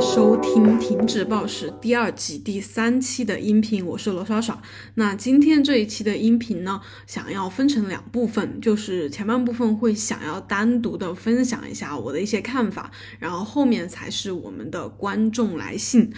[0.00, 4.58] 收听《停止暴食》第二季第三期的音频，我是罗莎莎。
[4.94, 16.10] 那今天这一期的音频呢，想要分成两部分，就是前半部分会想要单独的分享一下我的一些看法，然后后面才是我们的观众来信。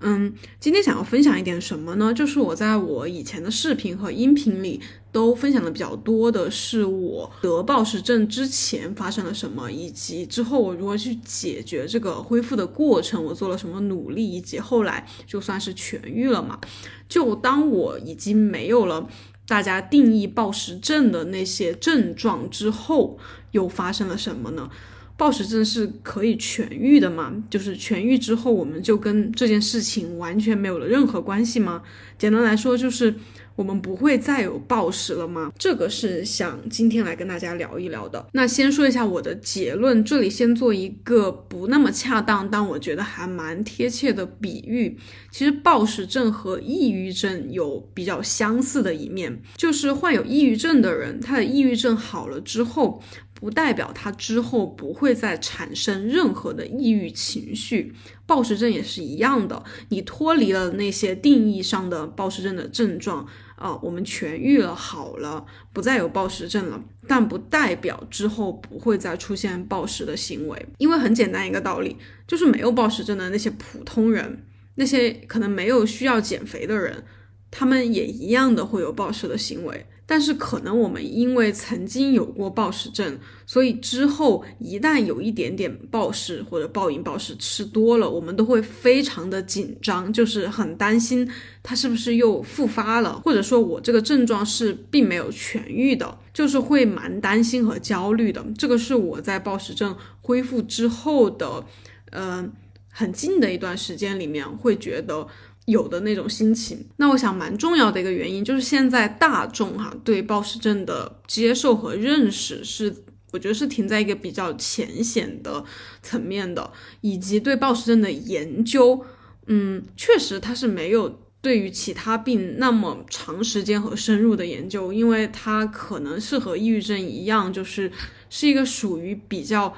[0.00, 2.14] 嗯，今天想要分享一点什么呢？
[2.14, 4.80] 就是我在我以前的视频和音频里
[5.10, 16.60] 都分享的比较多的是我得暴食症之前发生了什么，以及之后我如何去解决这个恢复的过程，我做了什么努力，以及后来就算是痊愈了嘛。
[17.08, 19.08] 就当我已经没有了
[19.48, 23.18] 大家定义暴食症的那些症状之后，
[23.50, 24.70] 又发生了什么呢？
[25.18, 27.34] 暴食症是可以痊愈的吗？
[27.50, 31.82] 就是痊愈之后，我们就跟这件事情完全没有了任何关系吗？
[32.16, 33.12] 简单来说，就是
[33.56, 35.52] 我们不会再有暴食了吗？
[35.58, 38.28] 这个是想今天来跟大家聊一聊的。
[38.32, 44.96] 那先说一下我的结论，这里先做一个不那么恰当，但我觉得还蛮贴切的比喻。
[45.32, 53.02] 其实暴食症和抑郁症有比较相似的一面，就是患有抑郁症的人，他的抑郁症好了之后。
[53.40, 57.94] 不代表他之后不会再产生任何的抑郁情绪，
[58.26, 59.62] 暴食症也是一样的。
[59.90, 70.66] 你脱离了那些定义上的暴食症的症状啊，我们痊愈了，好了，不再有暴食症了，但不代表之后不会再出现暴食的行为。
[70.78, 74.44] 因为很简单一个道理，就是没有暴食症的那些普通人，
[74.74, 77.04] 那些可能没有需要减肥的人，
[77.52, 79.86] 他们也一样的会有暴食的行为。
[80.10, 91.30] 但是可能我们因为曾经有过暴食症，所以之后一旦有一点点暴食或者暴饮暴食吃多了，我们都会非常的紧张，就是很担心
[91.62, 98.42] 它是不是又复发了，或者说我这个症状是并没有痊愈的，就是会蛮担心和焦虑的。
[98.56, 101.66] 这个是我在暴食症恢复之后的，
[102.12, 102.50] 呃，
[102.88, 105.28] 很近的一段时间里面会觉得。
[105.68, 115.62] 有的那种心情，那我想蛮重要的一个原因就是现在大众哈对暴食症的接受和认识是，我觉得是停在一个比较浅显的
[116.02, 116.72] 层面的，
[117.02, 119.04] 以及对暴食症的研究，
[119.46, 127.92] 嗯，确实它是没有对于其他病那么长时间和深入的研究，因为它可能是和抑郁症一样，就是
[128.30, 129.74] 是一个属于比较。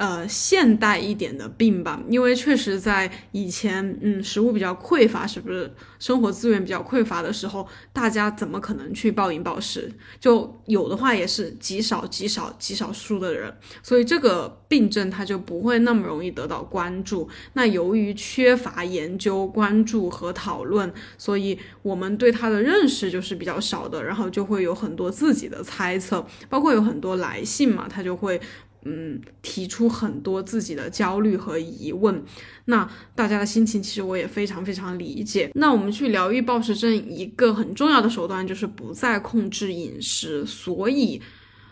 [0.00, 9.92] 呃，现代一点的病吧，因为确实在以前，嗯，食物比较匮乏，是不是生活资源比较匮乏的时候，大家怎么可能去暴饮暴食？
[10.18, 17.28] 就有的话也是极少极少极少数的人，所以这个病症它就不会那么容易得到关注。
[17.52, 28.40] 那由于缺乏研究、关注和讨论，所以我们对它的认识就是比较少的，然后就会有很多自己的猜测，包括有很多来信嘛，他就会。
[28.84, 32.22] 嗯，提出很多自己的焦虑和疑问，
[32.64, 35.50] 那大家的心情其实我也非常非常理解。
[35.54, 40.46] 那我们去疗愈暴食症，一个很重要的手段就是不再控制饮食。
[40.46, 41.20] 所以，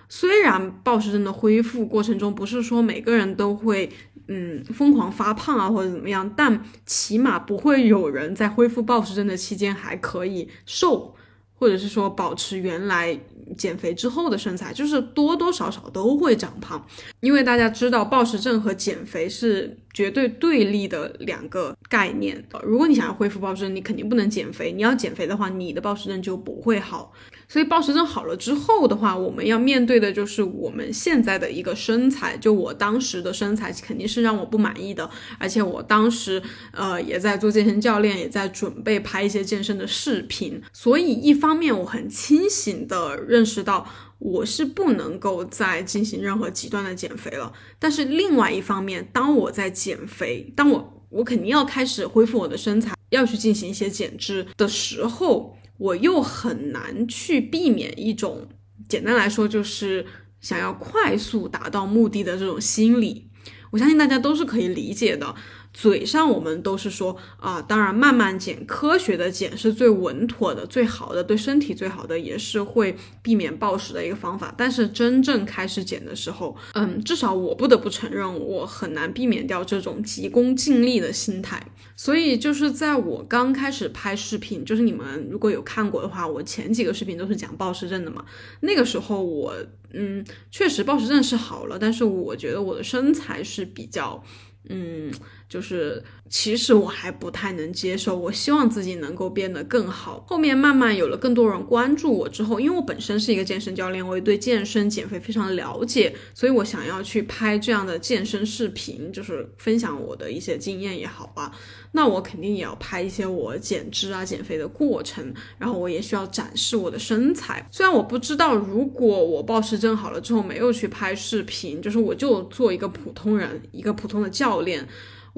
[0.08, 3.90] 虽然暴食症的恢复过程中不是说每个人都会
[4.26, 11.14] 嗯疯狂发胖啊或者怎么样，但起码不会有人在恢复暴食症的期间还可以瘦。
[11.58, 13.18] 或者是说保持原来
[13.56, 16.84] 减肥之后的身材，就是多多少少都会长胖，
[17.20, 22.42] 因为大家知道暴食症和减肥是绝对对立的两个概念。
[22.62, 24.70] 如果你想要恢复暴食症，你肯定不能减肥。
[24.72, 27.12] 你要减肥的话，你的暴食症就不会好。
[27.48, 32.36] 所以暴食症好了之后的话，我们要面对的就是我们现在的一个身材。
[32.36, 36.42] 就我当时的身材肯定是让我不满意的，而且我当时
[36.72, 40.62] 呃也在做健身教练，也在准备拍一些健身的视频。
[40.74, 43.88] 所以一方面我很清醒的认识到
[44.18, 47.50] 我是不能够再进行任何极端的减肥了。
[47.78, 55.56] 但是另外一方面，当我在减肥，当我我肯定要开始恢复我的身材，要去进行一些减脂的时候。
[55.78, 58.48] 我又很难去避免一种，
[58.88, 60.04] 简单来说就是
[60.40, 63.30] 想要快速达到目的的这种心理，
[63.70, 65.34] 我相信大家都是可以理解的。
[65.72, 74.52] 嘴上我们都是说啊，当然慢慢减，科学的减是最稳妥的、最好的，对身体最好的，也是会避免暴食的一个方法。
[74.56, 81.64] 但是真正开始减的时候，嗯，至少我不得不承认，我很难避免掉这种急功近利的心态。
[81.94, 88.24] 所以就是在我刚开始拍视频，就是你们如果有看过的话，我前几个视频都是讲暴食症的嘛。
[88.60, 89.54] 那个时候我，
[89.92, 94.22] 嗯，确实暴食症是好了，但是我觉得我的身材是比较。
[94.70, 95.10] 嗯，
[95.48, 100.22] 就是其实我还不太能接受，我希望自己能够变得更好。
[100.26, 111.50] 后面慢慢有了更多人关注我之后，因为我本身是一个健身教练，我也对健身减肥非常了解，所以我想要去拍这样的健身视频，就是分享我的一些经验也好吧。
[111.92, 117.66] 那我肯定也要拍一些我减脂啊、减肥的过程，然后我也需要展示我的身材。
[117.70, 124.86] 虽然我不知道，如果我暴食症好了之后没有去拍视频，就是我就做一个普通人，一个普通的教练，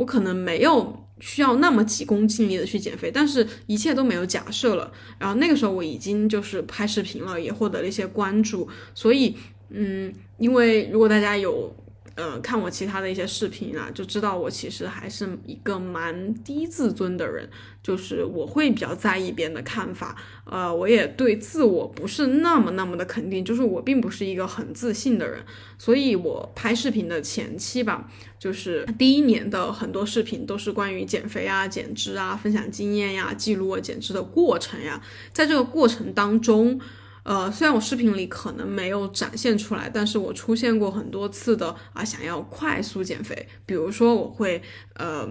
[0.01, 3.11] 我可能没有需要那么急功近利的去减肥。
[3.13, 8.67] 但是一切都没有假设了，然后那个时候我已经就是拍视频了，也获得了一些关注。
[8.95, 9.37] 所以，
[9.69, 11.75] 嗯，因为如果大家有。
[12.15, 17.49] 呃，看我其他的一些视频啊，就知道我其实还是一个蛮低自尊的人，
[17.83, 25.43] 就是我会比较在意别人的看法，呃，我也对自我不是那么那么的肯定，就是我并不是一个很自信的人，
[25.79, 35.01] 所以我拍视频的前期吧，就是第一年的很多视频都是关于减肥啊、减脂啊、分享经验呀、记录我减脂的过程呀，
[35.33, 36.81] 在这个过程当中。
[37.23, 44.63] 呃，虽然我视频里可能没有展现出来，但是我出现过很多次的啊，想要快速减肥，比如说我会
[44.95, 45.29] 呃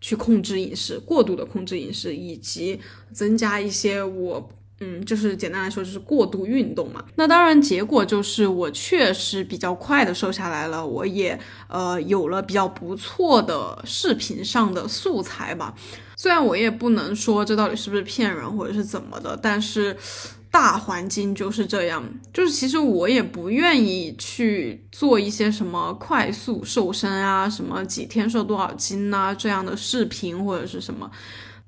[0.00, 2.80] 去控制饮食，过度的控制饮食，以及
[3.12, 4.50] 增加一些我
[4.80, 7.04] 嗯，就是简单来说就是过度运动嘛。
[7.14, 11.38] 那当然结果就是我确实比较快的瘦下来了，我也
[11.68, 15.74] 呃有了比较不错的视频上的素材吧。
[16.16, 19.96] 虽然我也不能说这到底是不是骗人或者是怎么的，但是。
[20.52, 31.08] 大环境就是这样，就是其实我也不愿意去做一些什么快速瘦身啊，什么几天瘦多少斤呐这样的视频或者是什么，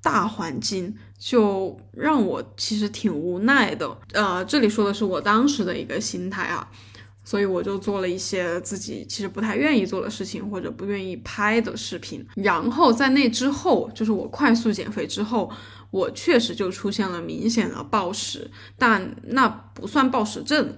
[0.03, 3.97] 大环境就让我其实挺无奈的。
[4.11, 6.69] 呃，这里说的是我当时的一个心态啊，
[7.23, 12.23] 所以我就做了一些自己其实不太愿意做的事情或者不愿意拍的视频。
[12.35, 15.49] 然后在那之后，就是我快速减肥之后。
[15.93, 20.75] 我确实就出现了明显的暴食，但那不算暴食症，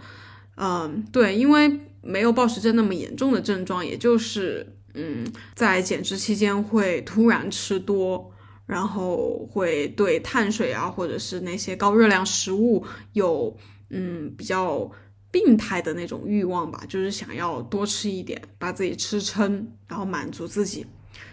[0.58, 8.30] 嗯，对，因为没有暴食症那么严重的症状，也就是，嗯，在减脂期间会突然吃多，
[8.66, 13.56] 然后会对碳水啊或者是那些高热量食物有，
[13.90, 14.90] 嗯，比较
[15.32, 20.86] 病态的那种欲望吧，就是想要多吃一点，把自己吃撑，然后满足自己。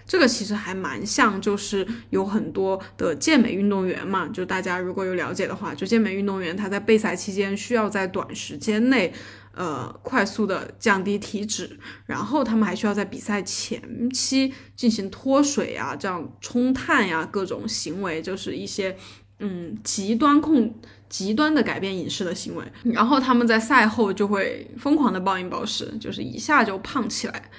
[0.07, 9.13] 这个其实还蛮像，就是有很多的健美运动员嘛，就大家如果有了解的话，就健美运动员他在备赛期间需要在短时间内，
[9.55, 18.97] 呃，快速的降低体脂，然后他们还需要在比赛前期进行脱水啊，这样冲碳呀，各种行为，就是一些
[19.39, 20.75] 嗯极端控、
[21.09, 27.51] 极端的改变饮食的行为，然后他们在赛后就会疯狂的暴饮暴食，就是一下就胖起来。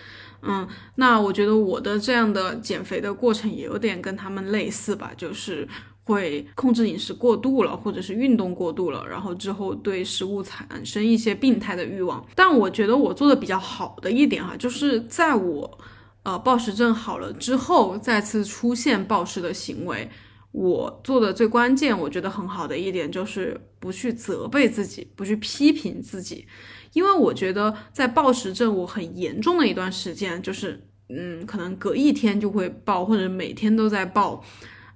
[0.45, 5.67] 嗯，那我觉得我的这样的减肥的过程也有点跟他们类似吧，就是
[6.03, 12.25] 会控制饮食过度了，或者是运动过度了，然后之后对食物产生一些病态的欲望。
[12.35, 15.79] 但我觉得我做的比较好的一点哈，就是在我
[16.23, 20.09] 呃暴食症好了之后，再次出现暴食的行为，
[20.51, 26.45] 我做的最关键，我觉得很好的一点就是不去责备自己，不去批评自己。
[26.93, 34.43] 因为我觉得在暴食症我很严重的一段时间，就是嗯，可能隔一天就会暴，或者每天都在暴，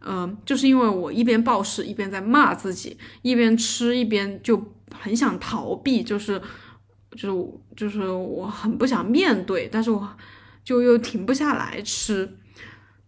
[0.02, 6.42] 嗯，就是因为我一边暴食一边在骂自己，一边吃一边就很想逃避，就是
[7.12, 10.08] 就是就是我很不想面对，但是我
[10.64, 12.38] 就又停不下来吃。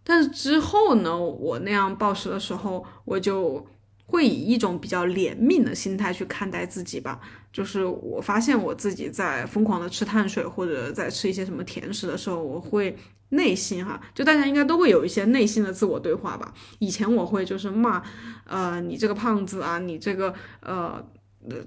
[0.02, 3.64] 但是之后呢，我那样暴食的时候，我就
[4.06, 7.20] 会以一种比较怜悯的心态去看待自己吧。
[7.52, 12.96] 就是我发现我自己在疯狂的吃碳水或者在吃一些什么甜食的时候，我会
[13.30, 16.54] 内心哈，就大家应该都会有一些内心的自我对话吧。
[16.78, 18.02] 以前我会就是骂，
[18.44, 21.04] 呃，你这个胖子啊，你这个呃，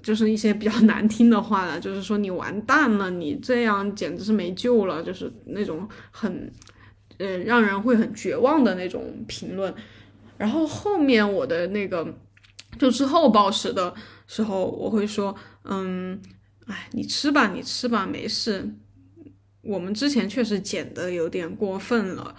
[0.02, 6.50] 就是一些比较 难听的话了，就是说你完蛋了，你这样简直是没救了，就是那种很，
[7.18, 9.74] 呃，让人会很绝望的那种评论。
[10.38, 12.06] 然后后面我的那个
[12.78, 13.94] 就之后暴食的
[14.26, 15.34] 时候，我会说。
[15.64, 16.20] 嗯，
[16.66, 18.74] 哎，你吃吧，你吃吧，没事。
[19.62, 22.36] 我们之前确实减的有点过分了，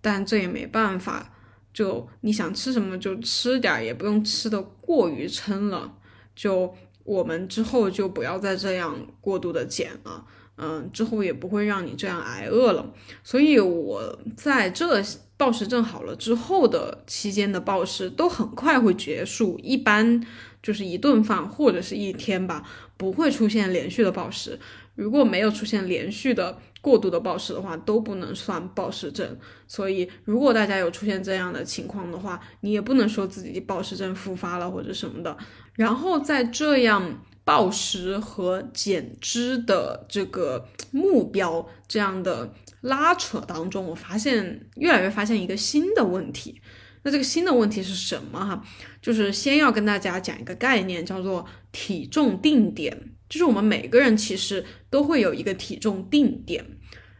[0.00, 1.32] 但这也没办法。
[1.74, 5.98] 就你想吃什么就吃点，也不用吃的过于撑了。
[6.36, 10.24] 就我们之后就不要再这样过度的减了。
[10.56, 12.92] 嗯，之后也不会让你这样挨饿了。
[13.24, 15.02] 所以我在这
[15.36, 20.24] 暴食症好了之后的期间的暴食都很快会结束，一般。
[20.62, 22.62] 就是一顿饭或者是一天吧，
[22.96, 24.58] 不会出现连续的暴食。
[24.94, 29.38] 如果没有出现连续的过度的暴食的话，都不能算暴食症。
[29.66, 35.34] 所以，如果大家有出现这样的情况的话，你也不能说自己暴食症复发了或者什么的。
[35.74, 42.52] 然后在这样暴食和减脂的这个目标这样的
[42.82, 46.60] 拉扯当中，我发现越来越发现一个新的问题。
[47.04, 48.64] 那这个新的问题是什么哈？
[49.00, 53.10] 就是先要跟大家讲一个概念，叫做体重定点。
[53.28, 56.64] 就是我们每个人其实都会有一个体重定点，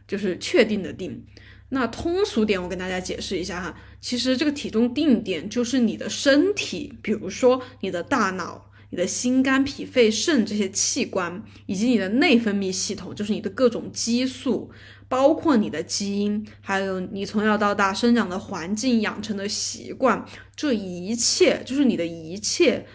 [0.07, 1.25] 就是确定的定。
[1.69, 3.75] 那通俗点，我跟大家解释一下哈。
[3.99, 14.69] 其实这个体重定点就是你的身体，比如说你的大脑、你的心肝脾肺肾这些器官，以及你的内分泌系统，就是你的各种激素，
[15.07, 22.85] 包括你的基因，还有你从小到大生长的环境、养成的习惯，这一切就是你的一切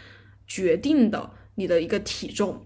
[0.46, 2.64] 决定的你的一个体重。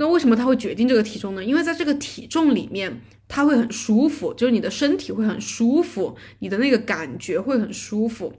[0.00, 1.44] 那为什么它会决定这个体重呢？
[1.44, 8.32] 因为在这个体重里面，它会很舒服，就是你的身体会很舒服，你的那个感觉会很舒服。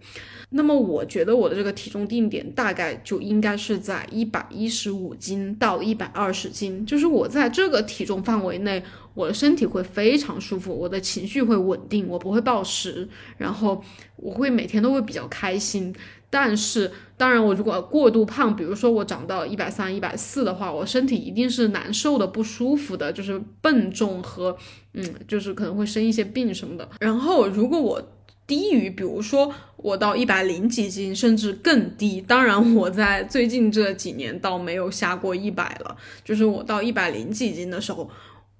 [0.50, 13.84] 那么我觉得我的这个体重定点大概就应该是在一百一十五斤到一百二十斤，就是我在这个体重范围内，我的身体会非常舒服，我的情绪会稳定，我不会暴食，然后
[14.16, 15.94] 我会每天都会比较开心。
[16.32, 24.58] 但是，当然，我如果过度胖，比如说我长到一百三、一百四的话，我身体一定是难受的、不舒服的，就是笨重和，
[24.94, 26.90] 嗯，就是可能会生一些病什么的。
[27.02, 28.02] 然后，如果我
[28.48, 38.10] 低于，比如说我到一百零几斤，甚至更低，当然我在最近这几年倒没有下过一百了，就是我到一百零几斤的时候。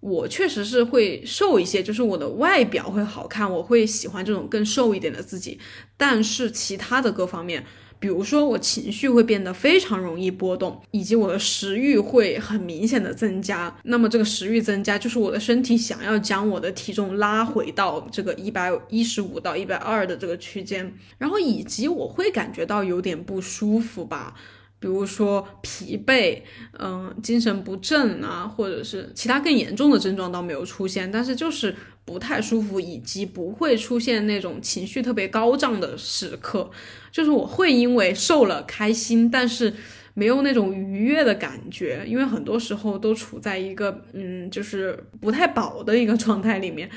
[0.02, 5.60] 我确实是会瘦一些，就是我的外表会好看，我会喜欢这种更瘦一点的自己。
[5.96, 7.64] 但是其他的各方面，
[8.00, 13.78] 比如说我情绪会变得非常容易波动，以及我的食欲会很明显的增加。
[13.84, 24.34] 那么这个食欲增加，就是我的身体想要将我的体重拉回到这个一百一十五到一百二的这个区间，然后以及我会感觉到有点不舒服吧。
[24.82, 26.42] 比如说疲惫，
[26.78, 31.74] 嗯，精神不振啊，或者是其他更严重的症状倒没有出现，但是就是
[32.04, 36.70] 不太舒服，以及不会出现那种情绪特别高涨的时刻，
[37.14, 39.74] 就是我会因为瘦了开心，但是。
[40.14, 46.90] 没有那种愉悦的感觉，因为很多时候都处在一个嗯，就是不太饱的一个状态里面，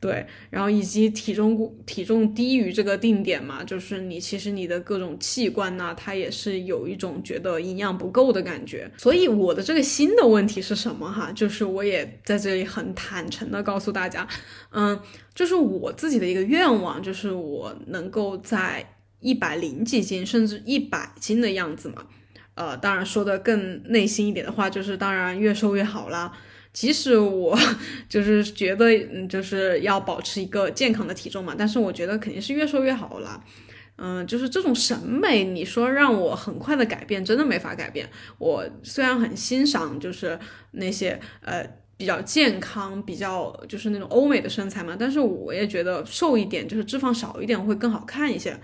[0.00, 8.90] 对，然后以及体重体重低于这个定点嘛，就是你其实你的各种器官呐，它也是有一种觉得营养不够的感觉。
[8.96, 11.30] 所以我的这个新的问题是什么哈？
[11.32, 14.26] 就是我也在这里很坦诚的告诉大家，
[14.70, 14.98] 嗯，
[15.34, 22.06] 就是我自己的一个愿望，就是我能够在一百零几斤甚至一百斤的样子嘛。
[22.56, 26.32] 呃，当然说的更内心一点的话，就是当然越瘦越好啦。
[26.72, 27.56] 即使我
[28.08, 33.42] 就是觉得，嗯，就是要保持一个健康的体重嘛，但是我觉得肯定是越瘦越好啦。
[33.98, 38.06] 嗯，就是这种审美，你说让我很快的改变，真的没法改变。
[38.36, 40.38] 我虽然很欣赏，就是
[40.72, 48.58] 那些呃比较健康、比较就是那种欧美的身材嘛，但是我也觉得瘦一点，就是脂肪少一点会更好看一些。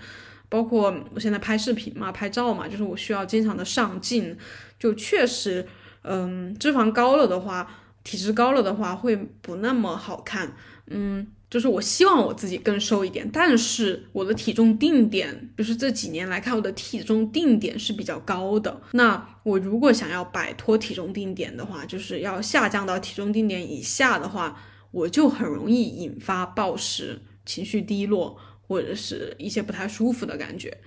[0.53, 4.37] 包括我现在拍视频嘛，拍照嘛，就是我需要经常的上镜，
[4.77, 5.65] 就确实，
[6.03, 7.67] 嗯，脂肪高了的话，
[8.03, 10.55] 体质高了的话会不那么好看，
[10.85, 18.79] 嗯，就是我希望我自己更瘦一点，但是我的体重定点，就是这几年来看，我的体重定点是比较高的。
[18.91, 28.37] 那我如果想要摆脱体重定点的话，就是要下降到体重定点以下的话，我就很容易引发暴食，情绪低落。
[28.67, 30.77] 或者是一些不太舒服的感觉，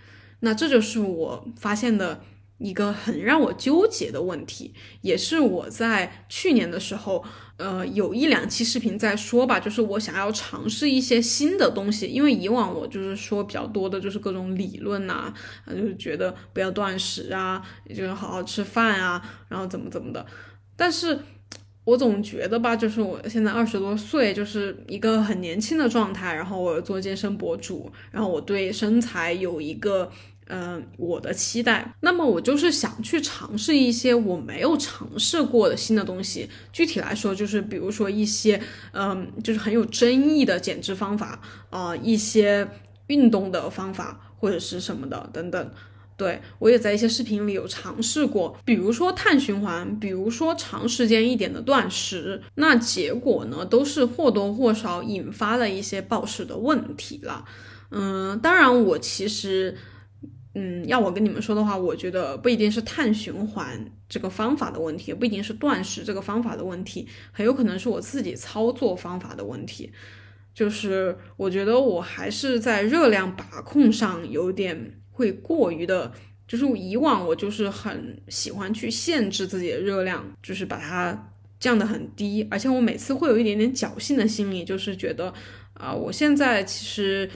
[0.40, 2.22] 那这就是我发现的
[2.58, 7.24] 一个很让我纠结的问题，也是我在去年的时候，
[7.58, 15.32] 呃，有一两期视频在说吧，就是我想要尝试一些新的东西，因为以往我就是说比较多的就是各种理论呐，
[15.64, 20.26] 啊就是觉得不要断食啊，就是好好吃饭啊，然后怎么怎么的，
[20.76, 21.18] 但是。
[21.86, 26.34] 我总觉得吧，就是我现在二十多岁，就是一个很年轻的状态。
[26.34, 30.10] 然后我做健身博主，然后我对身材有一个
[30.48, 31.94] 嗯我的期待。
[32.00, 36.50] 那么我就是想去尝试一些我没有尝试过的新的东西。
[36.72, 38.60] 具体来说，就是比如说一些
[38.92, 41.40] 嗯，就是很有争议的减脂方法
[41.70, 42.68] 啊，一些
[43.06, 45.70] 运动的方法或者是什么的等等。
[46.16, 57.44] 对我也在一些视频里有尝试过，比如说碳循环，比如说长时间一点的断食，那结果呢都是或多或少引发了一些暴食的问题了。
[57.90, 59.76] 嗯，当然我其实
[60.54, 69.92] 嗯，要我跟你们说的话，我觉得不一定是碳循环这个方法的问题，也不一定是断食这个方法的问题，很有可能是我自己操作方法的问题。
[70.54, 76.12] 就是我觉得我还是在热量把控上有点会过于的，
[76.46, 85.32] 就是以往我就是很喜欢去限制自己的热量，就是把它降得很低，而且我每次会有一点点侥幸的心理，就是觉得
[85.72, 87.28] 啊，我现在其实。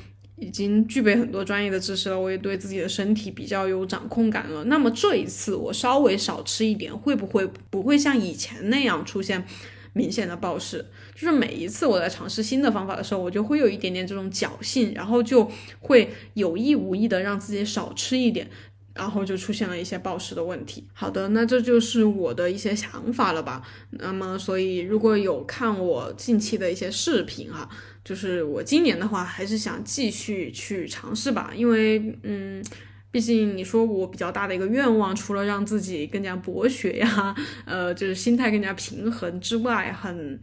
[0.42, 4.64] 已经具备很多专业的知识了，我也对自己的身体比较有掌控感了。
[4.64, 9.44] 那么这一次我稍微少吃一点，会不会不会像以前那样出现
[9.92, 10.84] 明显的暴食？
[11.14, 18.48] 就是每一次我在尝试新的方法的时候，我就会有一点点这种侥幸，然后就会有意无意的让自己少吃一点，
[18.94, 20.86] 然后就出现了一些暴食的问题。
[20.92, 23.62] 好的，那这就是我的一些想法了吧？
[23.90, 27.68] 那么所以如果有看我近期的一些视频哈。
[28.02, 32.64] 就是我今年的话，还是想继续去尝试吧，因为嗯，
[33.12, 40.40] 毕竟你说我比较大的一个愿望，除了让自己更加博学呀，呃，就是心态更加平衡之外，很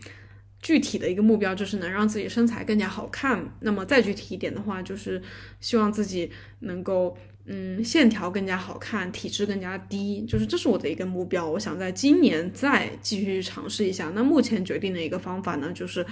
[0.61, 3.41] 具体的一个目标就是能让自己身材更加好看。
[3.61, 5.21] 那么再具体一点的话，就是
[5.61, 11.49] 希望自己能够嗯线条更加好看，体质更加低，就是这是我的一个目标。
[11.49, 14.11] 我想在今年再继续尝试一下。
[14.13, 16.05] 那目前决定的一个方法呢，就是。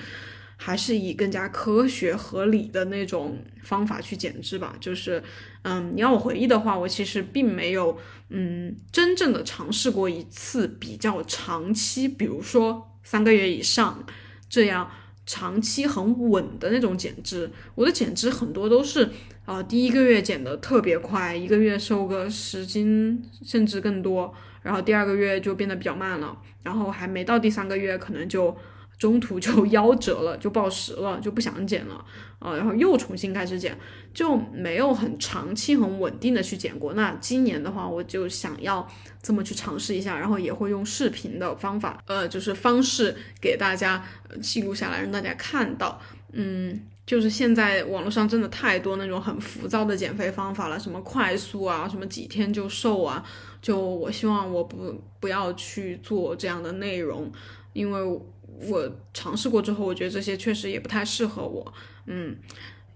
[0.58, 4.76] 还是以更加科学合理的那种方法去减脂吧。
[4.80, 5.22] 就是，
[5.64, 7.98] 嗯，你要我回忆的话，我其实并没有，
[8.30, 14.06] 嗯，真正的尝试过一次比较长期，比如说三个月以上
[14.50, 14.90] 这样
[15.26, 17.52] 长期很稳的那种减脂。
[17.76, 19.10] 我的减脂很多都是，
[19.46, 28.56] 啊，第一个月减的特别快，一个月瘦个十斤甚至更多，然后第二个月就变得比较慢了，然后还没到第三个月，可能就。
[28.98, 32.06] 中途就 夭折了，就暴食了，就不想减了
[32.40, 33.78] 啊，然后又重新开始减，
[34.14, 36.94] 就没有很长期、很稳定的去减过。
[36.94, 38.88] 那今年的话，我就想要
[39.22, 44.04] 这么去尝试一下，然后也会用视频的方法，呃，就是方式给大家
[44.42, 46.00] 记录下来，让大家看到。
[46.32, 53.24] 嗯，就是现在网络上真的太多那种很浮躁的减肥方法了，什么快速啊，什么几天就瘦啊，
[53.62, 57.30] 就我希望我不不要去做这样的内容，
[57.74, 58.22] 因为。
[58.70, 61.74] 我尝试过之后，我觉得这些确实也不太适合我，
[62.08, 62.36] 嗯，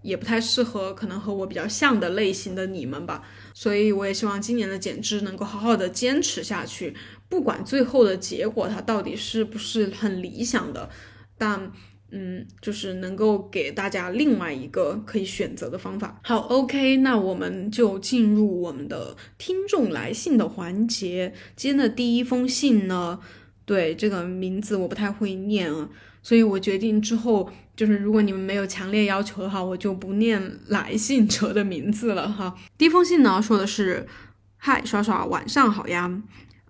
[0.01, 3.23] 也不太适合可能和我比较像的类型的你们吧。
[3.53, 6.95] 所以我也希望今年的减脂能够好好的坚持下去，
[7.27, 10.89] 不管最后的结果它到底是不是很理想的，
[11.37, 11.71] 但
[12.11, 16.19] 嗯，就是能够给大家另外一个可以选择的方法。
[16.23, 21.33] 好，OK，那我们就进入我们的听众来信的环节。
[21.55, 23.19] 今天的第一封信呢？
[23.69, 25.87] 对这个名字我不太会念啊，
[26.23, 32.55] 所以我决定之后就是如果你们没有强烈要求的话，我就不念来信者的名字了哈。
[32.79, 34.07] 第一封信呢说的是：
[34.57, 36.19] 嗨，刷刷，晚上好呀。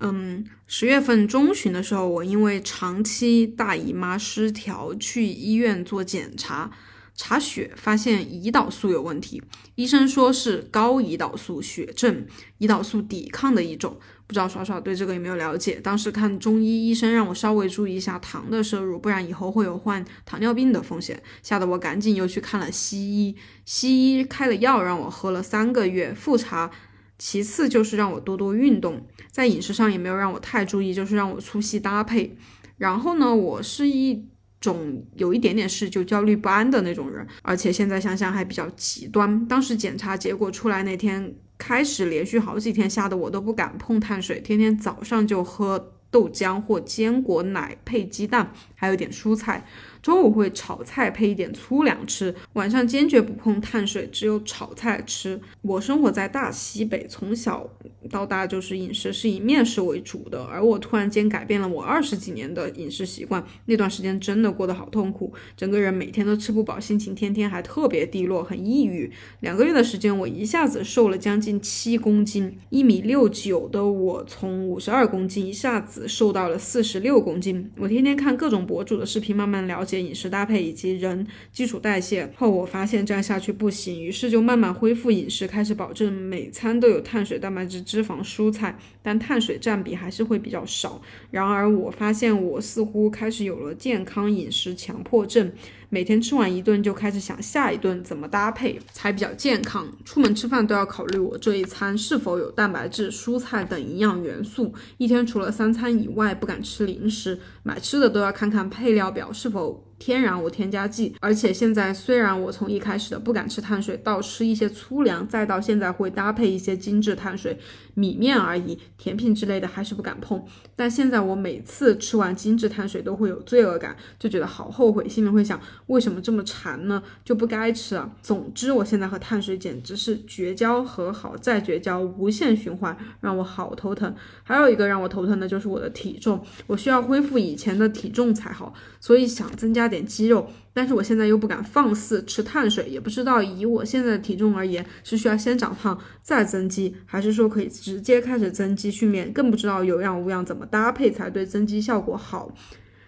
[0.02, 6.70] 嗯，十月份中旬的时候，我因为长期大姨妈失调去医院做检查，
[7.16, 9.42] 查血发现胰岛素有问题，
[9.76, 12.26] 医生说是高胰岛素血症，
[12.60, 13.98] 胰岛素抵抗的一种。
[14.30, 15.82] 不知道耍耍对这个有没有了解？
[15.82, 23.36] 当时看中医医生让我稍微注意一下糖的摄入，不然以后会有患糖尿病的风险，吓得我赶紧又去看了西医。
[23.66, 26.70] 西医开了药让我喝了三个月，复查。
[27.18, 32.38] 其次就是让我多多运动，在饮食上也没有让我太注意，就是让我粗细搭配。
[32.78, 34.30] 然后呢，我是一
[34.62, 39.44] 种有一点点事就焦虑不安的那种人，而且现在想想还比较极端。
[39.48, 41.34] 当时检查结果出来那天。
[41.60, 49.64] 开始连续好几天，吓得我都不敢碰碳水，天天早上就喝豆浆或坚果奶配鸡蛋，还有点蔬菜。
[50.02, 55.40] 中午会炒菜配一点粗粮吃，晚上坚决不碰碳水，只有炒菜吃。
[55.62, 57.70] 我生活在大西北，从小
[58.10, 69.12] 到大就是饮食是以面食为主的，而我突然间改变了我二十几年的饮食习惯，那段时间真的过得好痛苦，整个人每天都吃不饱，心情天天还特别低落，很抑郁。
[69.42, 77.70] 两个月的时间，我一下子瘦了将近七公斤，一米六九的我从五十二公斤一下子瘦到了四十六公斤。
[77.78, 79.89] 我天天看各种博主的视频，慢慢了解。
[79.98, 91.02] 饮食搭配以及人基础代谢后，我发现这样下去不行，于是就慢慢恢复饮食，开始保证每餐都有碳水、蛋白质、脂肪、蔬菜，但碳水占比还是会比较少。
[91.32, 95.50] 然而，我发现我似乎开始有了健康饮食强迫症。
[95.92, 99.88] 每天吃完一顿就开始想下一顿怎么搭配才比较健康。
[100.06, 104.72] 出门吃饭都要考虑我这一餐是否有蛋白质、蔬菜等营养元素。
[104.98, 107.40] 一天除了三餐以外，不敢吃零食。
[107.64, 111.14] 买吃的都要看看配料表是否天然无添加剂。
[111.20, 117.60] 而且现在虽然我从一开始的不敢吃碳水，到吃一些粗粮，再到现在会搭配一些精致碳水，
[117.94, 120.44] 米面而已，甜品之类的还是不敢碰。
[120.76, 127.04] 但现在我每次吃完精致碳水都会有罪恶感，就觉得好后悔，心里会想为什么这么馋呢？
[127.26, 128.10] 就不该吃啊。
[128.22, 134.16] 总之，我现在和碳水简直是绝交、和好再绝交，无限循环，让我好头疼。
[134.44, 152.50] 还有一个让我头疼的就是我的体重，我需要恢复以前的体重才好，所以想增加点肌肉，但是我现在又不敢放肆吃碳水，也不知道以我现在的体重而言，是需要先长胖再增肌，还是说可以直接开始增肌训练，更不知道有氧无氧怎么搭配才对增肌效果好。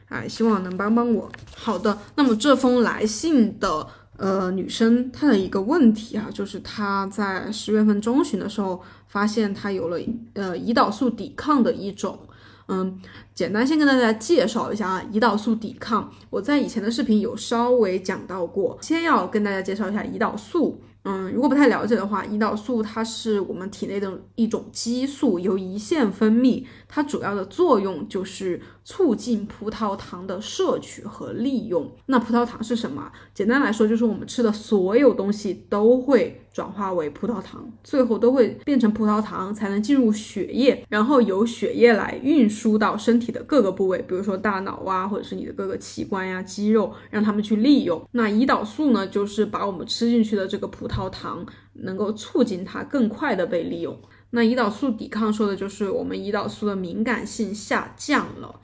[0.10, 1.32] 哎，希望能帮帮我。
[1.56, 3.88] 好的，那么这封来信的。
[4.18, 9.98] 呃，女生她的一个问题啊，就是她在十月份中旬的时候发现她有了
[10.34, 12.20] 呃胰岛素抵抗的一种，
[12.68, 13.00] 嗯，
[13.34, 20.82] 简单先跟大家介绍一下啊，胰岛素抵抗，我在以前的视频有稍微讲到过，先要跟大家介绍一下胰岛素。
[21.04, 26.64] 嗯，如果不太了解的话，胰岛素它是我们体内的一种激素，由胰腺分泌。
[26.94, 31.90] 它主要的作用就是促进葡萄糖的摄取和利用。
[32.08, 33.10] 那葡萄糖是什么？
[33.34, 48.06] 简单来说，就是我们吃的所有东西都会转化为葡萄糖，最后都会变成葡萄糖，才能进入血液，然后由血液来运输到身体的各个部位，比如说大脑啊，或者是你的各个器官呀、肌肉，让他们去利用。
[48.12, 53.96] 那胰岛素呢，就是把我们吃进去的这个葡葡萄糖能够促进它更快的被利用。
[54.32, 58.60] 那胰岛素抵抗说的就是我们胰岛素的敏感性下降了。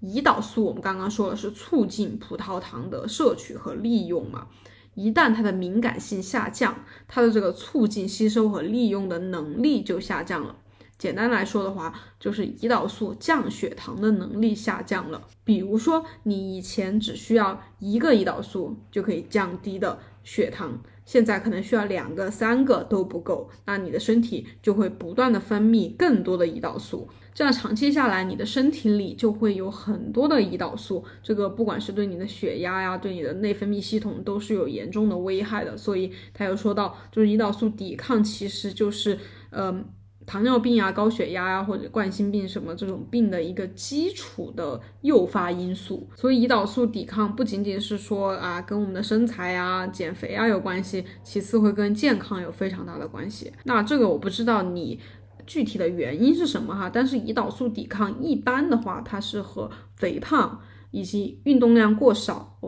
[0.00, 4.46] 胰岛素我们刚刚说的是促进葡萄糖的摄取和利用嘛，
[4.94, 10.56] 一旦它的敏感性下降，它的这个促进吸收和利用的能力就下降了。
[10.96, 15.22] 简单来说的话，就是胰岛素降血糖的能力下降了。
[15.44, 27.08] 比如说，你以前只需要一个胰岛素就可以降低的血糖，现在可能需要两个、三个都不够，那你的身体就会不断的分泌更多的胰岛素。
[27.32, 35.74] 这样长期下来，你的身体里就会有很多的胰岛素，这个不管是对你的血压呀，对你的内分泌系统都是有严重的危害的。
[35.74, 39.18] 所以他又说到，就是胰岛素抵抗其实就是，
[39.52, 39.82] 嗯。
[40.28, 53.50] 糖尿病啊、高血压呀，或者冠心病什么这种病的一个基础的诱发因素，所以胰岛素抵抗不仅仅是说啊跟我们的身材啊、减肥啊有关系，其次会跟健康有非常大的关系。
[53.64, 55.00] 那这个我不知道你
[55.46, 60.60] 具体的原因是什么哈，但是胰岛素抵抗一般的话，它是和肥胖
[60.90, 62.58] 以及运动量过少，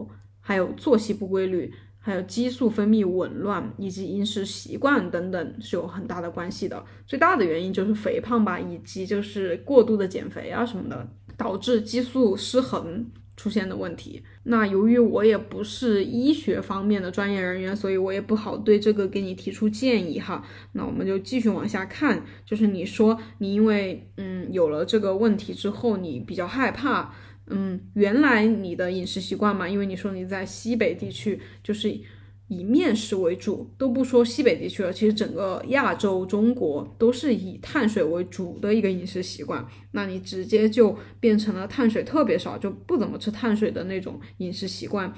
[0.41, 1.75] 还有作息不规律。
[2.03, 6.83] 还有激素分泌紊乱以及饮食习惯等等是有很大的关系的。
[7.07, 14.23] 最大的原因就是肥胖吧，以及就是过度的减肥啊什么的，导致激素失衡出现的问题。
[14.45, 20.43] 那由于我也不是医学方面的专业人员，所以我也不好对这个给你提出建议哈。
[20.73, 27.15] 那我们就继续往下看，就是你说你因为嗯有了这个问题之后，你比较害怕。
[27.51, 31.93] 嗯，原来你的饮食习惯嘛，因为你说你在西北地区就是
[32.51, 45.11] 以面食为主，都不说西北地区了，其实整个亚洲、中国都是以碳水为主的一个饮食习惯，那你直接就变成了碳水特别少，就不怎么吃碳水的那种饮食习惯。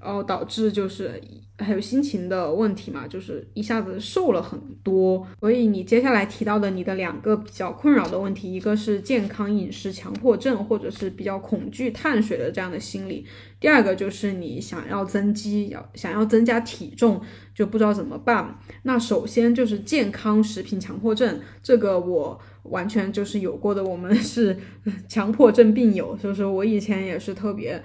[0.00, 1.20] 然后导致就是
[1.58, 5.26] 还有心情的问题嘛，就是一下子瘦了很多。
[5.40, 13.24] 所以你接下来提到的你的两个比较困扰的问题，一个是健康饮食强迫症，或者是比较恐惧碳水的这样的心理；
[13.60, 17.20] 第二个就是你想要增肌，要想要增加体重，
[17.54, 18.58] 就不知道怎么办。
[18.84, 24.56] 那首先就是健康食品强迫症，这个我完全就是有过的，我们是
[25.06, 27.80] 强迫症病友，就是我以前也是特别。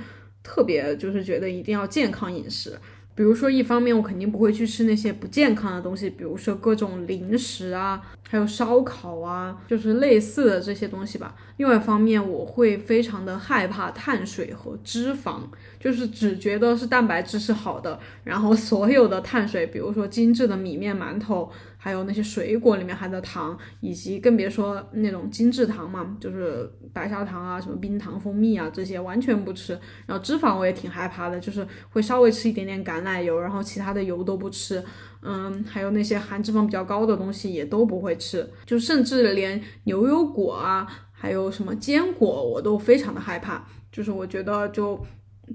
[0.48, 2.78] 特别就是觉得一定要健康饮食，
[3.16, 11.36] 比如说一方面我肯定不会去吃那些不健康的东西，比如说各种零食啊，还有烧烤啊，就是类似的这些东西吧。
[11.58, 15.42] 另外一方面我会非常的害怕碳水和脂肪，
[15.80, 21.52] 就是只觉得是蛋白质是好的，然后所有的碳水，比如说精致的米面馒头。
[21.78, 29.80] 还有那些水果里面含的糖，以及更别说那种精制糖嘛，就是白砂糖啊、什么冰糖、蜂蜜啊这些完全不吃。
[30.08, 34.84] 然后脂肪我也挺害怕的，就是会稍微吃一点点橄榄油，然后其他的油都不吃。
[35.22, 40.88] 嗯，还有那些含脂肪比较高的东西也都不会吃，就甚至连牛油果啊，
[41.26, 45.04] 还有什么坚果我都非常的害怕，就是我觉得就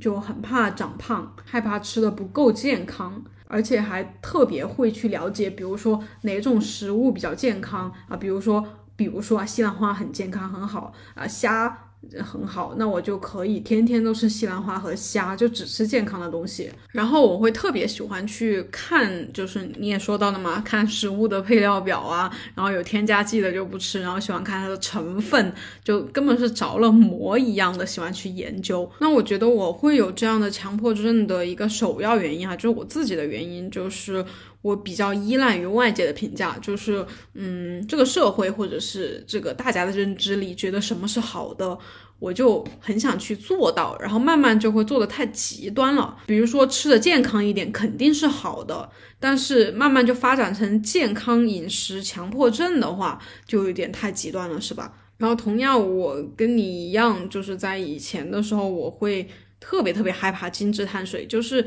[0.00, 3.22] 就很怕长胖，害怕吃的不够健康。
[3.46, 8.16] 而且还特别会去了解，比如说哪种食物比较健康啊？
[8.16, 11.89] 比如说，比如说啊，西兰花很健康很好啊，虾
[12.22, 16.70] 很好，那我就可以天天都吃西兰花和虾，就只吃健康的东西。
[16.90, 25.52] 然后我会特别喜欢去看，就是你也说到的嘛，看食物的配料表啊，然后有添加剂的就不吃，然后喜欢看它的成分，
[25.84, 28.90] 就根本是着了魔一样的喜欢去研究。
[28.98, 34.24] 那我觉得我会有这样的强迫症的一个首要原因啊，就是我自己的原因，就是
[34.62, 41.79] 我比较依赖于外界的评价，就是嗯，这个社会或者是这个大家的认知里觉得什么是好的。
[42.18, 46.18] 我就很想去做到，然后慢慢就会做的太极端了。
[46.27, 54.92] 比如说吃的健康一点肯定是好的，但是慢慢就发展成健康饮食强迫症的话，就有点太极端了，是吧？
[55.16, 59.27] 然后同样，我跟你一样，就是在以前的时候，我会
[59.59, 61.66] 特别特别害怕精致碳水，就是。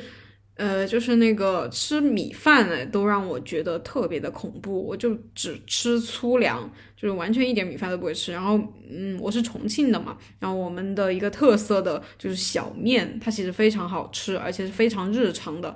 [0.55, 4.85] 呃，就是那个吃米饭呢，都让我觉得特别的恐怖。
[4.85, 8.31] 我就只吃粗粮，就是完全一点米饭都不会吃。
[8.31, 15.75] 然后，嗯，我是重庆的嘛，然后我们的一个特色的就是小面，它其实非常好吃，而且是非常日常的。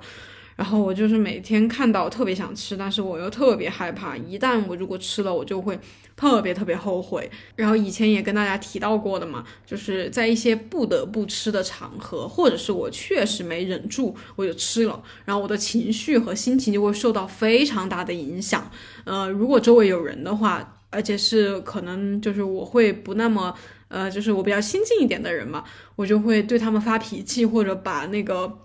[0.58, 5.78] 然后我就是每天看到特别想吃，但是我又特别害怕，一旦我如果吃了，我就会
[6.16, 7.30] 特别特别后悔。
[7.54, 18.68] 然后以前也跟大家提到过的嘛，就是在一些不得不吃的场合，或者是我确实没忍住，我就吃了，然后我的情绪和心情就会受到非常大的影响。
[19.04, 23.54] 呃，如果周围有人的话，而且是可能就是我会不那么
[23.86, 25.62] 呃，就是我比较亲近一点的人嘛，
[25.94, 28.58] 我就会对他们发脾气，或者把那个。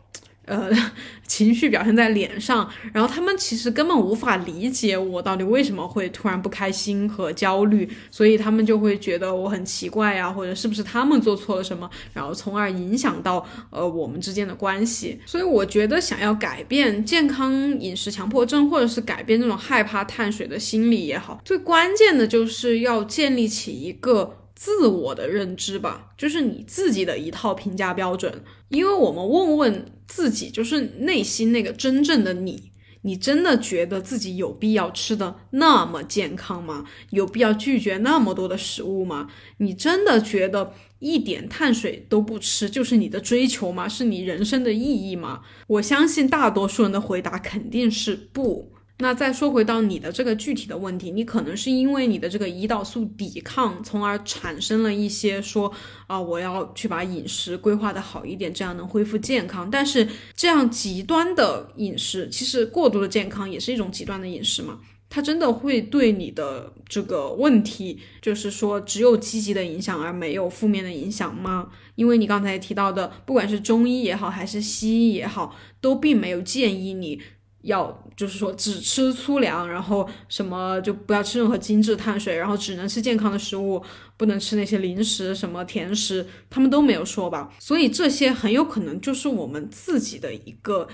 [0.45, 0.69] 呃，
[1.25, 15.19] 情绪表现在脸上，然后他们其实根本无法理解我到底为什么会突然不开心和焦虑，所以他们就会觉得我很奇怪呀，或者是不是他们做错了什么，然后从而影响到呃我们之间的关系。
[15.25, 24.39] 所以我觉得想要改变健康饮食强迫症，或者是改变这种害怕碳水的心理也好，最关键的就是要建立起一个。
[24.63, 28.41] 自我的认知吧，就是你自己的一套评价标准。
[28.69, 32.71] 因为我们问问自己，就是内心那个真正的你，
[33.01, 36.85] 你真的觉得自己有必要吃的那么健康吗？
[37.09, 39.27] 有必要拒绝那么多的食物吗？
[39.57, 43.89] 你真的觉得一点碳水都不吃就是你的追求吗？
[43.89, 45.41] 是你人生的意义吗？
[45.67, 48.72] 我相信大多数人的回答肯定是不。
[48.99, 55.71] 那再说回到你的这个具体的问题，你可能是因为你的这个胰岛素抵抗，从而产生了一些说
[56.07, 59.69] 啊，我要去把饮食规划的好一点，这样能恢复健康。
[59.69, 64.79] 但是这样极端的饮食，其实过度的健康也是一种极端的饮食嘛？
[65.09, 71.69] 它真的会对你的这个问题，就是说只有积极的影响而没有负面的影响吗？
[71.95, 77.21] 因为你刚才提到的，不管是中医也好，还是西医也好，都并没有建议你。
[77.63, 83.83] 要就是说只吃粗粮，然后什么就不要吃任何精致碳水，然后只能吃健康的食物，
[84.15, 87.53] 不能吃那些零食、什么甜食，他们都没有说吧？
[87.59, 90.87] 所以这些很有可能就是我们自己的一个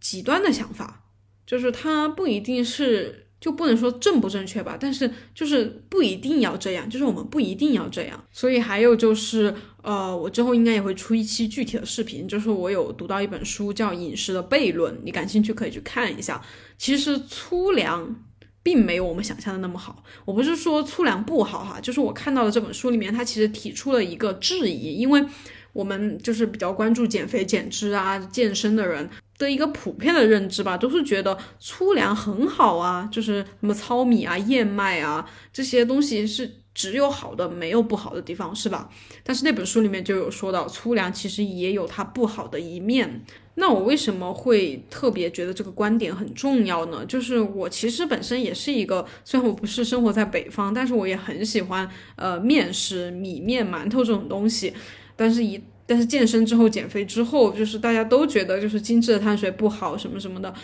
[0.00, 1.02] 极端的想法，
[1.44, 3.26] 就是它不一定是。
[3.40, 8.22] 就不能说正不正确吧，但是就是不一定要这样，就是我们不一定要这样。
[8.30, 16.40] 所以还有就是，呃，我之后应该也会出一期具体的视频，就是我有读到一本书叫《饮食的悖论》，你感兴趣可以去看一下。
[16.76, 18.14] 其实粗粮
[18.62, 20.02] 并没有我们想象的那么好。
[20.24, 25.24] 我不是说粗粮不好哈，就是我看到的这本书里面，它其实提出了一个质疑，因为
[25.72, 29.08] 我们就是比较关注减肥减脂啊、健身的人。
[29.38, 38.88] 的一个普遍的认知吧，都是觉得粗粮很好啊，就是什么糙米啊、燕麦啊这些东西是只有好的，没有不好的地方，是吧？
[39.22, 43.24] 但是那本书里面就有说到，粗粮其实也有它不好的一面。
[43.54, 47.04] 那我为什么会特别觉得这个观点很重要呢？
[47.04, 54.72] 就是我其实本身也是一个，虽然我不是生活在北方，但是我也很喜欢呃面食、米面、馒头这种东西，
[55.16, 55.62] 但是一。
[55.86, 60.54] 但是健身之后、减肥之后，就是大家都觉得就是精致的碳水不好什么什么的，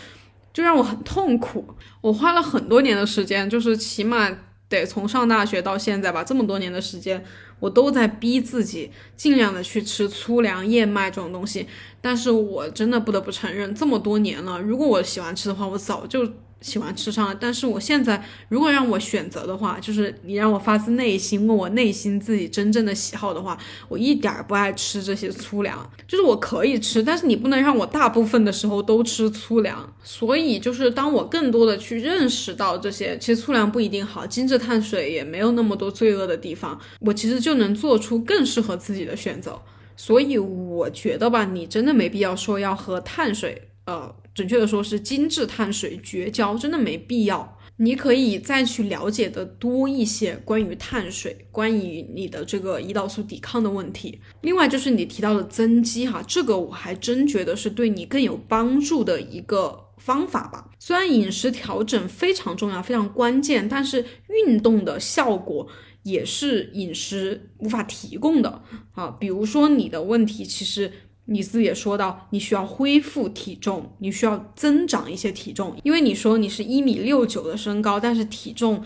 [0.53, 1.67] 就让我很痛苦。
[1.99, 4.29] 我花了很多年的时间，就是起码
[4.69, 7.23] 对从上大学到现在吧，这么多年的时间，
[7.59, 11.67] 我都在逼自己尽量的去吃粗粮、燕麦这种东西。
[12.01, 16.31] 但是我真的不得不承认，这么多年了，如果我喜欢吃的话，我早就。
[16.61, 25.89] 喜欢吃上了，但是我现在如果让我选择的话，就是你让我发自内心问我内心自己真正的喜好的话，我一点儿不爱吃这些粗粮。
[26.07, 29.93] 就是我可以吃，但是你不能让我大部分的时候都吃粗粮。
[30.03, 39.61] 所以就是当我更多的去认识到这些，其实粗粮不一定好，精致碳水也没有那么多罪恶的地方，我其实就能做出更适合自己的选择。
[39.95, 44.15] 所以我觉得吧，你真的没必要说要喝碳水，呃。
[44.37, 47.57] 准确的说是精致碳水绝交，真的没必要。
[47.77, 54.21] 你可以再去了解的多一些关于碳水，关于你的这个胰岛素抵抗的问题。
[54.41, 60.69] 另外就是你提到的增肌哈，这个我还真觉得是对你更有帮助的一个方法吧。
[60.77, 65.67] 虽然饮食调整非常重要，非常关键，但是运动的效果
[66.03, 69.07] 也是饮食无法提供的啊。
[69.19, 70.91] 比如说你的问题其实。
[71.27, 78.83] 你自己也说到，你需要恢复体重，你需要增长一些体重，因为你说你是一米六九的身高，但是体重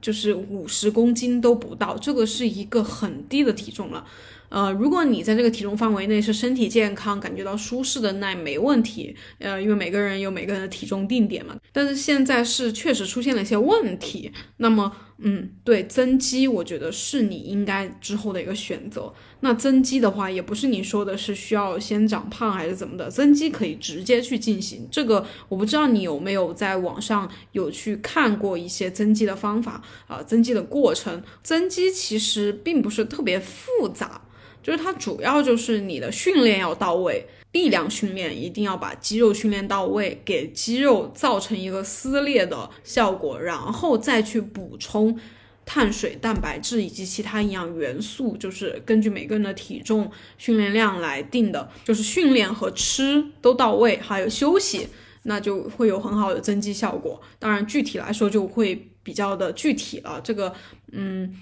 [0.00, 4.04] 就是五十公斤都不到，这个是一个很低的体重了。
[4.48, 9.14] 呃，如果你在这个体重范围内是身体健康、感觉到舒适的，那没问题。
[9.40, 11.56] 呃，因为每个人有每个人的体重定点嘛。
[11.72, 19.12] 但是现在是确实出现了一些问题，那么，嗯，对，增肌我觉得是你应该之后的一个选择。
[19.40, 24.86] 那增肌的话，也不是你说的是需要先长胖还是怎么的，增肌可以直接去进行。
[24.90, 31.22] 这个我不知道你有没有在网上有去看过一些增肌的方法啊，增肌的过程。
[31.42, 34.20] 增肌其实并不是特别复杂。
[34.66, 45.16] 就是它主要就是你的训练要到位，力量训练一定要把肌肉训练到位，给肌肉造成一个撕裂的效果，然后再去补充
[45.64, 51.70] 碳水、蛋白质以及其他营养元素，就是根据每个人的体重、训练量来定的。
[51.84, 54.88] 就是训练和吃都到位，还有休息，
[55.22, 57.22] 那就会有很好的增肌效果。
[57.38, 60.20] 当然，具体来说就会比较的具体了。
[60.24, 60.52] 这个，
[60.90, 61.32] 嗯。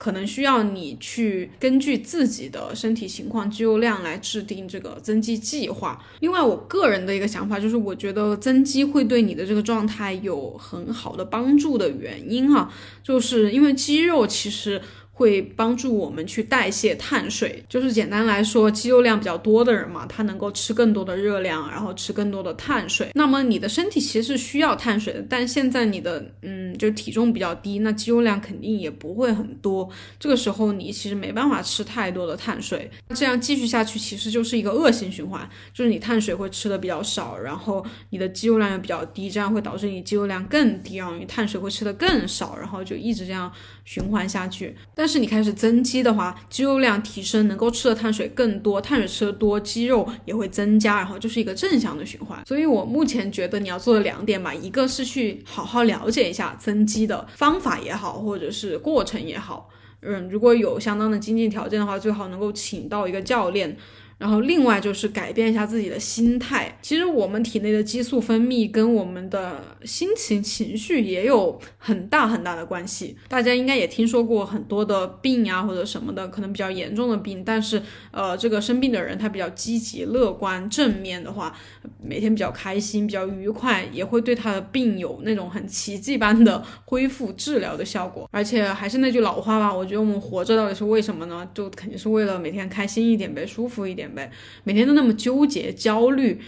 [0.00, 6.02] 可能需要你去根据自己的身体情况、肌肉量来制定这个增肌计划。
[6.20, 14.80] 另外，我个人的一个想法就是，我觉得增肌会对你的这个状态有很好的帮助的原因啊，就是因为肌肉其实。
[15.20, 23.10] 会帮助我们去代谢碳水，就是简单来说，肌肉量比较多的人嘛，他能够吃更多的热量，然后吃更多的碳水。
[23.12, 29.86] 那么你的身体其实是需要碳水的，但现在你的嗯，就体重比较低，那肌肉量肯定也不会很多。
[30.18, 43.52] 这个时候你其实没办法吃太多的碳水，这样继续下去其实就是一个恶性循环，就是你碳水会吃的比较少，然后你的肌肉量又比较低，这样会导致你肌肉量更低，然后你碳水会吃的更少，然后就一直这样
[43.84, 44.74] 循环下去。
[44.94, 52.40] 但是你开始增肌的话，肌肉量提升，能够吃的碳水更多，碳水吃的多，肌肉也会增加，然后就是一个正向的循环。
[52.46, 59.68] 所以我目前觉得你要做的两点吧，一个是去好好了解一下增肌的方法也好，或者是过程也好，
[60.02, 63.76] 嗯，如果有相当的经济条件的话，最好能够请到一个教练。
[64.20, 66.78] 然后另外就是改变一下自己的心态。
[66.82, 73.16] 其实我们体内的激素分泌跟我们的心情、情绪也有很大很大的关系。
[73.28, 77.80] 大家应该也听说过很多的病啊或者什么的，可能比较严重的病，但是
[78.10, 81.56] 呃，这个生病的人他比较积极、乐观、正面的话，
[82.02, 88.28] 每天比较开心、比较愉快，也会对他的病有那种很奇迹般的恢复、治疗的效果。
[88.30, 91.48] 而且还是那句老话吧，我觉得我们活着到底是为什么呢？
[91.54, 94.30] 就肯定是为了每天开心一点呗，舒服一点呗，
[94.64, 96.40] 每天都那么纠结焦虑，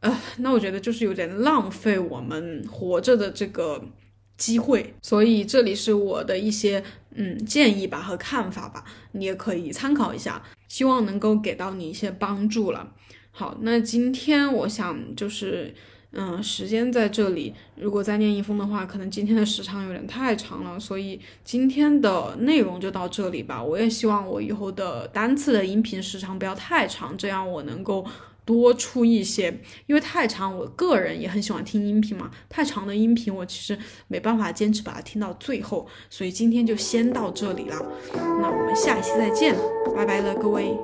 [0.00, 3.82] 呃，那我觉得就是有点浪费我们活着的这个
[4.36, 4.94] 机会。
[5.02, 6.82] 所以这里是我的一些
[7.14, 12.92] 嗯建议吧和看法吧，你也可以参考一下，希望能够给到你一些帮助了。
[13.30, 15.74] 好，那今天我想就是。
[16.16, 17.52] 嗯，时间在这里。
[17.76, 23.62] 如果再念一封的话，可能今天的时长有点太长了，所以今天的内容就到这里吧。
[23.62, 28.06] 我也希望我以后的单次的音频时长不要太长，这样我能够
[28.44, 29.60] 多出一些。
[29.86, 32.30] 因为太长，我个人也很喜欢听音频嘛。
[32.48, 37.76] 太长的音频我其实没办法坚持把它听到最后，所以今天就先到这里了。
[38.14, 39.56] 那我们下一期再见，
[39.96, 40.76] 拜拜了各位。